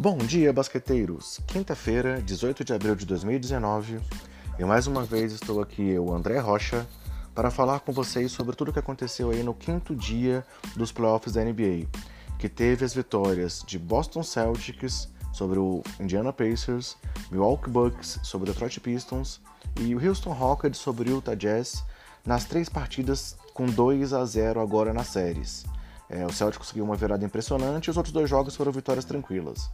[0.00, 1.40] Bom dia, basqueteiros!
[1.48, 3.98] Quinta-feira, 18 de abril de 2019,
[4.56, 6.86] e mais uma vez estou aqui, eu, André Rocha,
[7.34, 11.32] para falar com vocês sobre tudo o que aconteceu aí no quinto dia dos playoffs
[11.32, 11.88] da NBA,
[12.38, 16.96] que teve as vitórias de Boston Celtics sobre o Indiana Pacers,
[17.28, 19.40] Milwaukee Bucks sobre o Detroit Pistons
[19.80, 21.82] e o Houston Rockets sobre o Utah Jazz
[22.24, 25.64] nas três partidas com 2 a 0 agora nas séries.
[26.10, 29.70] É, o Celtic conseguiu uma virada impressionante e os outros dois jogos foram vitórias tranquilas.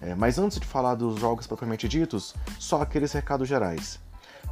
[0.00, 3.98] É, mas antes de falar dos jogos propriamente ditos, só aqueles recados gerais.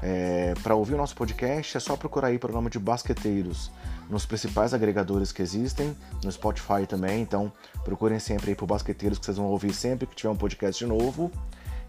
[0.02, 3.70] É, Para ouvir o nosso podcast é só procurar aí pelo nome de Basqueteiros
[4.10, 7.52] nos principais agregadores que existem, no Spotify também, então
[7.84, 11.30] procurem sempre aí por Basqueteiros que vocês vão ouvir sempre que tiver um podcast novo.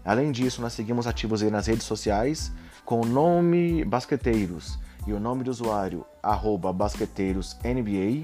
[0.04, 2.52] Além disso, nós seguimos ativos aí nas redes sociais
[2.84, 8.22] com o nome Basqueteiros e o nome do usuário arroba basqueteirosNBA.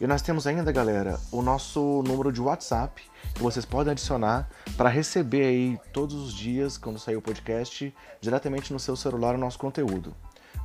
[0.00, 4.88] E nós temos ainda, galera, o nosso número de WhatsApp que vocês podem adicionar para
[4.88, 9.58] receber aí todos os dias, quando sair o podcast, diretamente no seu celular o nosso
[9.58, 10.14] conteúdo.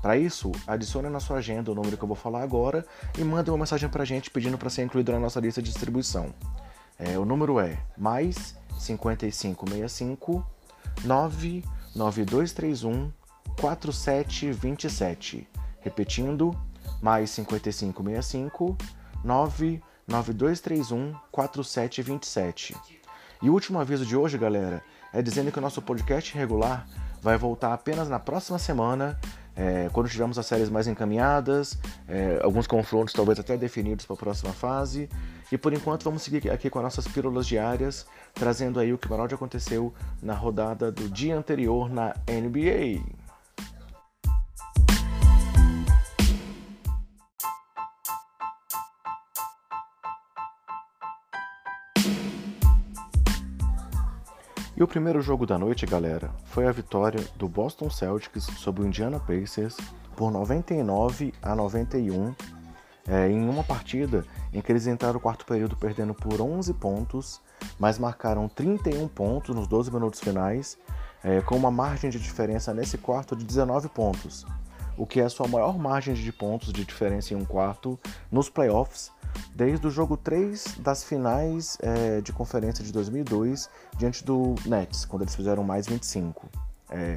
[0.02, 2.86] Para isso, adicione na sua agenda o número que eu vou falar agora
[3.18, 5.70] e mande uma mensagem para a gente pedindo para ser incluído na nossa lista de
[5.70, 6.34] distribuição.
[6.98, 10.46] É, o número é mais 5565
[11.04, 13.12] 99231
[13.60, 15.48] 4727.
[15.82, 16.56] Repetindo,
[17.02, 18.78] mais 5565
[19.24, 22.76] 99231 4727.
[23.42, 26.86] E o último aviso de hoje, galera, é dizendo que o nosso podcast regular
[27.22, 29.20] vai voltar apenas na próxima semana,
[29.56, 34.20] é, quando tivermos as séries mais encaminhadas, é, alguns confrontos talvez até definidos para a
[34.20, 35.10] próxima fase.
[35.52, 39.10] E por enquanto vamos seguir aqui com as nossas pílulas diárias, trazendo aí o que
[39.10, 43.19] melhor aconteceu na rodada do dia anterior na NBA.
[54.80, 58.88] E o primeiro jogo da noite, galera, foi a vitória do Boston Celtics sobre o
[58.88, 59.76] Indiana Pacers
[60.16, 62.34] por 99 a 91,
[63.06, 67.42] é, em uma partida em que eles entraram no quarto período perdendo por 11 pontos,
[67.78, 70.78] mas marcaram 31 pontos nos 12 minutos finais,
[71.26, 74.46] é, com uma margem de diferença nesse quarto de 19 pontos,
[74.98, 78.00] o que é a sua maior margem de pontos de diferença em um quarto
[78.32, 79.12] nos playoffs
[79.56, 85.24] desde o jogo 3 das finais é, de conferência de 2002 diante do Nets, quando
[85.24, 86.48] eles fizeram mais 25.
[86.90, 87.16] É,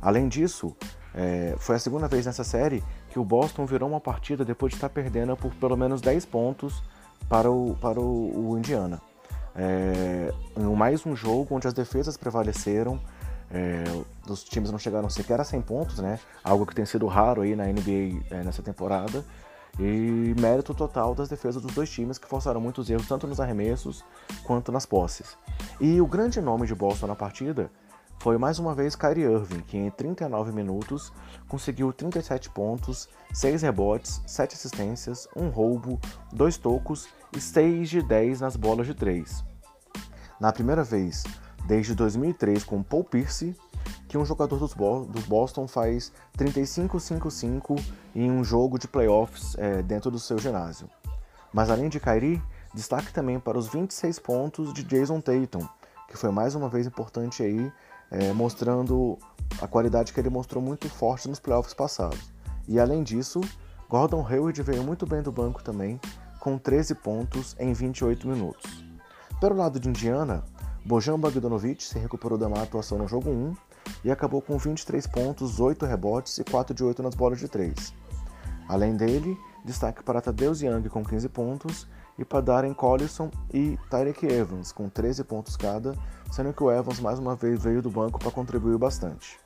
[0.00, 0.76] além disso,
[1.14, 4.76] é, foi a segunda vez nessa série que o Boston virou uma partida depois de
[4.76, 6.82] estar perdendo por pelo menos 10 pontos
[7.28, 9.00] para o, para o, o Indiana.
[9.54, 10.32] É,
[10.76, 12.98] mais um jogo onde as defesas prevaleceram,
[13.50, 13.84] é,
[14.26, 16.18] os times não chegaram sequer a 100 pontos, né?
[16.42, 19.22] Algo que tem sido raro aí na NBA é, nessa temporada.
[19.78, 24.04] E mérito total das defesas dos dois times que forçaram muitos erros tanto nos arremessos
[24.44, 25.36] quanto nas posses.
[25.80, 27.70] E o grande nome de Boston na partida
[28.18, 31.12] foi mais uma vez Kyrie Irving, que em 39 minutos
[31.48, 35.98] conseguiu 37 pontos, 6 rebotes, 7 assistências, 1 roubo,
[36.32, 39.44] 2 tocos e 6 de 10 nas bolas de 3.
[40.38, 41.24] Na primeira vez
[41.66, 43.56] desde 2003 com Paul Pierce,
[44.12, 47.82] que um jogador dos, Bo dos Boston faz 35-5-5
[48.14, 50.86] em um jogo de playoffs é, dentro do seu ginásio.
[51.50, 52.42] Mas além de Kyrie,
[52.74, 55.66] destaque também para os 26 pontos de Jason Tatum,
[56.10, 57.72] que foi mais uma vez importante aí,
[58.10, 59.18] é, mostrando
[59.62, 62.30] a qualidade que ele mostrou muito forte nos playoffs passados.
[62.68, 63.40] E além disso,
[63.88, 65.98] Gordon Hayward veio muito bem do banco também,
[66.38, 68.84] com 13 pontos em 28 minutos.
[69.40, 70.44] Pelo lado de Indiana,
[70.84, 73.71] Bojan Bogdanovic se recuperou da má atuação no jogo 1
[74.04, 77.94] e acabou com 23 pontos, 8 rebotes e 4 de 8 nas bolas de 3.
[78.68, 81.88] Além dele, destaque para Tadeusz Young com 15 pontos
[82.18, 85.94] e para Darren Collison e Tyreek Evans com 13 pontos cada,
[86.30, 89.38] sendo que o Evans mais uma vez veio do banco para contribuir bastante.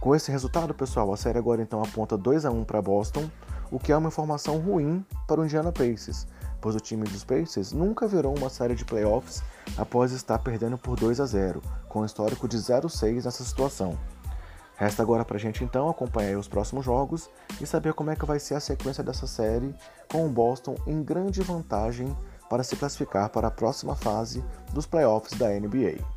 [0.00, 3.30] Com esse resultado, pessoal, a série agora então aponta 2 a 1 para Boston,
[3.70, 6.26] o que é uma informação ruim para o Indiana Pacers,
[6.64, 9.42] pois o time dos Pacers nunca virou uma série de playoffs
[9.76, 13.98] após estar perdendo por 2 a 0, com um histórico de 0-6 nessa situação.
[14.74, 17.28] Resta agora pra gente então acompanhar os próximos jogos
[17.60, 19.74] e saber como é que vai ser a sequência dessa série,
[20.10, 22.16] com o Boston em grande vantagem
[22.48, 26.13] para se classificar para a próxima fase dos playoffs da NBA.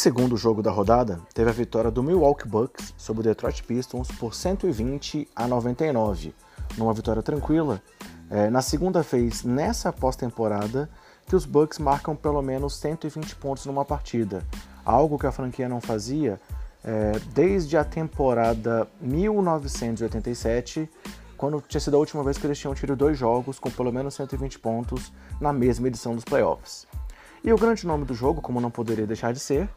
[0.00, 4.34] Segundo jogo da rodada teve a vitória do Milwaukee Bucks sobre o Detroit Pistons por
[4.34, 6.34] 120 a 99,
[6.78, 7.82] numa vitória tranquila.
[8.30, 10.88] É, na segunda vez nessa pós-temporada
[11.26, 14.42] que os Bucks marcam pelo menos 120 pontos numa partida,
[14.86, 16.40] algo que a franquia não fazia
[16.82, 20.88] é, desde a temporada 1987,
[21.36, 24.14] quando tinha sido a última vez que eles tinham tido dois jogos com pelo menos
[24.14, 26.86] 120 pontos na mesma edição dos playoffs.
[27.42, 29.68] E o grande nome do jogo, como não poderia deixar de ser,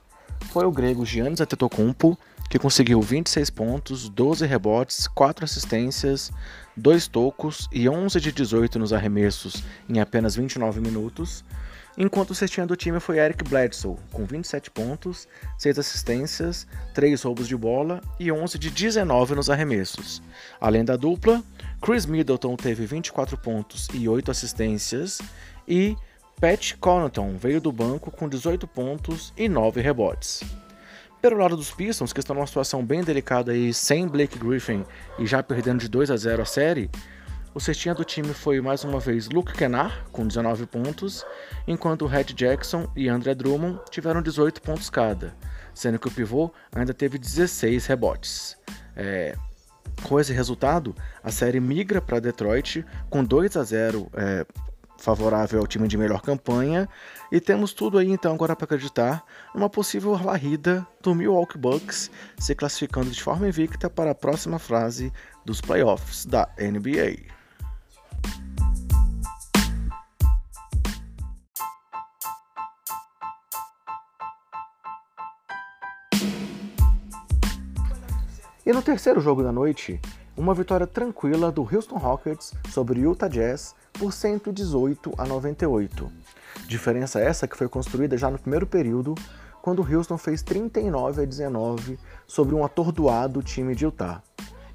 [0.52, 2.18] foi o grego Giannis Antetokounmpo,
[2.50, 6.32] que conseguiu 26 pontos, 12 rebotes, 4 assistências,
[6.78, 11.44] 2 tocos e 11 de 18 nos arremessos em apenas 29 minutos,
[11.98, 15.28] enquanto o cestinha do time foi Eric Bledsoe, com 27 pontos,
[15.58, 20.22] 6 assistências, 3 roubos de bola e 11 de 19 nos arremessos.
[20.60, 21.42] Além da dupla,
[21.82, 25.20] Chris Middleton teve 24 pontos e 8 assistências
[25.68, 25.96] e
[26.44, 30.44] Pat Connaughton veio do banco com 18 pontos e 9 rebotes.
[31.22, 34.84] Pelo lado dos Pistons, que estão numa situação bem delicada aí, sem Blake Griffin
[35.18, 36.92] e já perdendo de 2 a 0 a série,
[37.54, 41.26] o cestinha do time foi mais uma vez Luke Kennard, com 19 pontos,
[41.66, 45.34] enquanto Red Jackson e André Drummond tiveram 18 pontos cada,
[45.74, 48.58] sendo que o pivô ainda teve 16 rebotes.
[48.98, 49.38] É,
[50.04, 50.94] com esse resultado,
[51.24, 54.46] a série migra para Detroit com 2 a 0 é,
[55.04, 56.88] favorável ao time de melhor campanha
[57.30, 59.22] e temos tudo aí então agora para acreditar
[59.54, 62.10] numa possível varrida do Milwaukee Bucks
[62.40, 65.12] se classificando de forma invicta para a próxima fase
[65.44, 67.34] dos playoffs da NBA.
[78.66, 80.00] E no terceiro jogo da noite,
[80.38, 86.12] uma vitória tranquila do Houston Rockets sobre o Utah Jazz por 118 a 98.
[86.68, 89.16] Diferença essa que foi construída já no primeiro período,
[89.62, 91.98] quando Houston fez 39 a 19
[92.28, 94.22] sobre um atordoado time de Utah.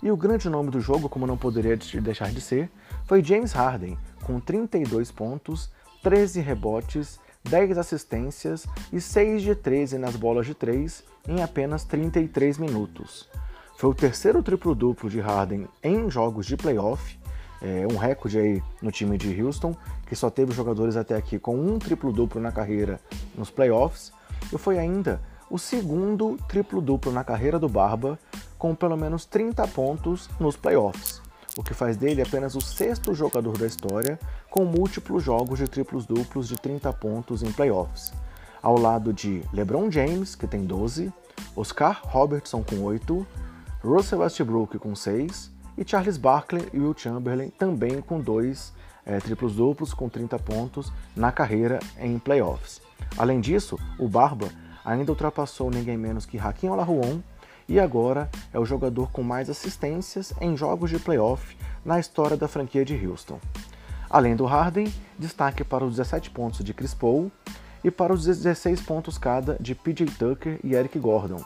[0.02, 2.70] E o grande nome do jogo, como não poderia deixar de ser,
[3.04, 5.70] foi James Harden, com 32 pontos,
[6.02, 12.56] 13 rebotes, 10 assistências e 6 de 13 nas bolas de 3 em apenas 33
[12.56, 13.28] minutos.
[13.76, 17.18] Foi o terceiro triplo-duplo de Harden em jogos de playoff,
[17.60, 19.74] é, um recorde aí no time de Houston,
[20.06, 23.00] que só teve jogadores até aqui com um triplo-duplo na carreira
[23.36, 24.12] nos playoffs,
[24.52, 25.20] e foi ainda
[25.50, 28.18] o segundo triplo-duplo na carreira do Barba,
[28.58, 31.22] com pelo menos 30 pontos nos playoffs,
[31.56, 34.18] o que faz dele apenas o sexto jogador da história
[34.50, 38.12] com múltiplos jogos de triplos-duplos de 30 pontos em playoffs,
[38.62, 41.12] ao lado de LeBron James, que tem 12,
[41.56, 43.26] Oscar Robertson com 8,
[43.82, 48.72] Russell Westbrook com 6 e Charles Barkley e Will Chamberlain também com dois
[49.06, 52.82] é, triplos duplos com 30 pontos na carreira em playoffs.
[53.16, 54.48] Além disso, o Barba
[54.84, 57.20] ainda ultrapassou ninguém menos que Hakim Olajuwon
[57.68, 62.48] e agora é o jogador com mais assistências em jogos de playoff na história da
[62.48, 63.38] franquia de Houston.
[64.10, 67.30] Além do Harden, destaque para os 17 pontos de Chris Paul
[67.84, 71.42] e para os 16 pontos cada de PJ Tucker e Eric Gordon,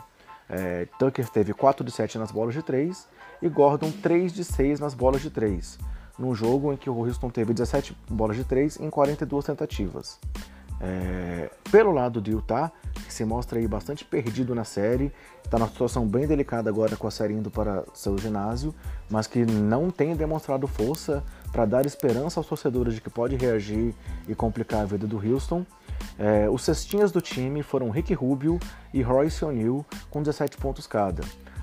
[0.49, 3.07] é, Tucker teve 4 de 7 nas bolas de 3
[3.43, 5.79] e Gordon 3 de 6 nas bolas de 3,
[6.19, 10.19] num jogo em que o Houston teve 17 bolas de 3 em 42 tentativas.
[10.85, 12.73] É, pelo lado de Utah,
[13.07, 15.13] que se mostra aí bastante perdido na série,
[15.45, 18.75] está numa situação bem delicada agora com a série indo para seu ginásio,
[19.09, 21.23] mas que não tem demonstrado força
[21.53, 23.95] para dar esperança aos torcedores de que pode reagir
[24.27, 25.65] e complicar a vida do Houston.
[26.19, 28.59] É, os cestinhas do time foram Rick Rubio
[28.93, 31.23] e Royce O'Neal com 17 pontos cada,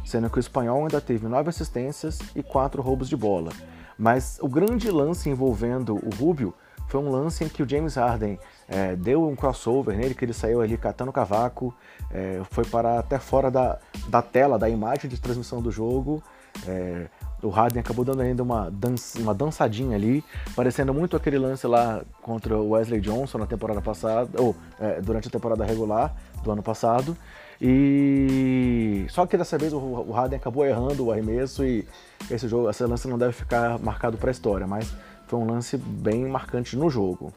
[0.10, 3.52] sendo que o espanhol ainda teve 9 assistências e 4 roubos de bola.
[3.98, 6.54] Mas o grande lance envolvendo o Rubio
[6.88, 10.34] foi um lance em que o James Harden é, deu um crossover nele, que ele
[10.34, 11.74] saiu ali catando cavaco,
[12.10, 16.24] é, foi para até fora da, da tela, da imagem de transmissão do jogo.
[16.68, 17.08] É,
[17.44, 20.24] o Harden acabou dando ainda uma, dança, uma dançadinha ali,
[20.56, 25.28] parecendo muito aquele lance lá contra o Wesley Johnson na temporada passada, ou é, durante
[25.28, 27.16] a temporada regular do ano passado.
[27.62, 31.86] E só que dessa vez o Harden acabou errando o arremesso e
[32.32, 34.94] esse jogo, esse lance não deve ficar marcado para a história, mas
[35.28, 37.34] foi um lance bem marcante no jogo.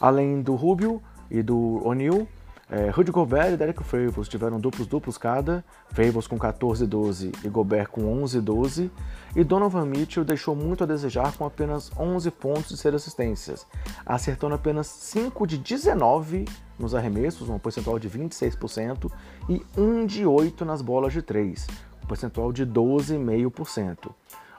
[0.00, 2.26] Além do Rubio e do O'Neal,
[2.70, 7.48] é, Rudy Gobert e Derek Favors tiveram duplos duplos cada, Favors com 14 12 e
[7.48, 8.90] Gobert com 11 12,
[9.34, 13.66] e Donovan Mitchell deixou muito a desejar com apenas 11 pontos e 6 assistências,
[14.04, 16.44] acertando apenas 5 de 19
[16.78, 19.10] nos arremessos, um percentual de 26%,
[19.48, 21.66] e 1 de 8 nas bolas de 3,
[22.02, 24.10] um percentual de 12,5%.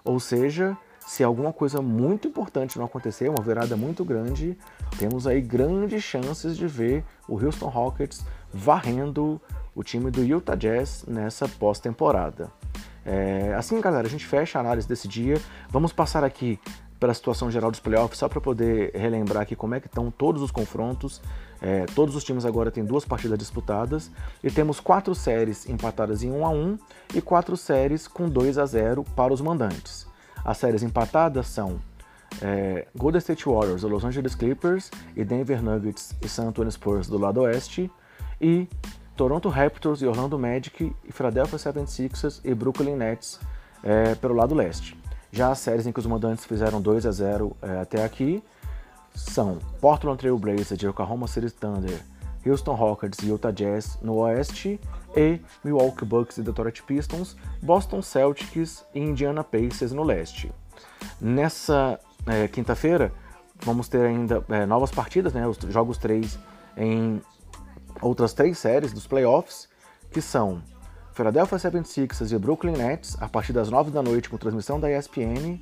[0.04, 4.58] Ou seja, se alguma coisa muito importante não acontecer, uma virada muito grande,
[4.98, 8.24] temos aí grandes chances de ver o Houston Rockets
[8.54, 9.42] varrendo
[9.74, 12.52] o time do Utah Jazz nessa pós-temporada.
[13.06, 15.42] É, assim, galera, a gente fecha a análise desse dia.
[15.70, 16.60] Vamos passar aqui
[17.00, 20.42] pela situação geral dos playoffs, só para poder relembrar aqui como é que estão todos
[20.42, 21.22] os confrontos.
[21.62, 24.12] É, todos os times agora têm duas partidas disputadas
[24.44, 26.80] e temos quatro séries empatadas em 1 a 1
[27.16, 30.08] e quatro séries com 2 a 0 para os mandantes.
[30.44, 31.80] As séries empatadas são
[32.42, 37.18] é, Golden State Warriors, Los Angeles Clippers e Denver Nuggets e San Antonio Spurs do
[37.18, 37.92] lado oeste
[38.40, 38.68] e
[39.16, 43.40] Toronto Raptors e Orlando Magic e Philadelphia 76ers e Brooklyn Nets
[43.84, 44.99] é, pelo lado leste.
[45.32, 48.44] Já as séries em que os mandantes fizeram 2 a 0 é, até aqui
[49.14, 52.02] são Portland Trail Blazers e Oklahoma City Thunder,
[52.46, 54.80] Houston Rockets e Utah Jazz no oeste
[55.16, 60.52] e Milwaukee Bucks e Detroit Pistons, Boston Celtics e Indiana Pacers no leste.
[61.20, 63.12] Nessa é, quinta-feira
[63.66, 66.40] vamos ter ainda é, novas partidas, né, os jogos 3
[66.78, 67.22] em
[68.02, 69.68] outras três séries dos playoffs,
[70.12, 70.62] que são
[71.20, 75.60] Philadelphia 76ers e Brooklyn Nets, a partir das 9 da noite com transmissão da ESPN,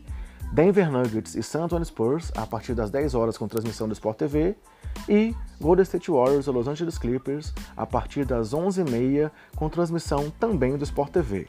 [0.53, 4.19] Denver Nuggets e San Antonio Spurs, a partir das 10 horas com transmissão do Sport
[4.19, 4.55] TV,
[5.09, 10.77] e Golden State Warriors e Los Angeles Clippers, a partir das 11h30 com transmissão também
[10.77, 11.47] do Sport TV.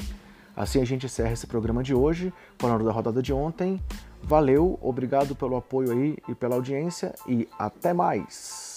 [0.57, 3.79] Assim a gente encerra esse programa de hoje, falando da rodada de ontem.
[4.23, 8.68] Valeu, obrigado pelo apoio aí e pela audiência e até mais!